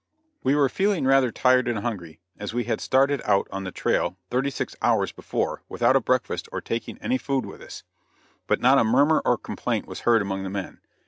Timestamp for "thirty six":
4.31-4.75